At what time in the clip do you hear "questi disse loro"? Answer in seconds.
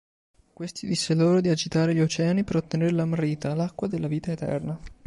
0.51-1.41